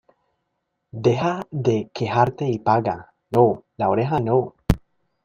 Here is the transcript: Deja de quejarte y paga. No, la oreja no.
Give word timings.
Deja 0.97 1.45
de 1.53 1.91
quejarte 1.93 2.49
y 2.49 2.57
paga. 2.57 3.13
No, 3.29 3.65
la 3.77 3.89
oreja 3.91 4.19
no. 4.19 4.55